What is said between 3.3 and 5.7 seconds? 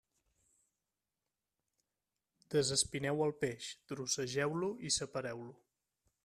peix, trossegeu-lo i separeu-lo.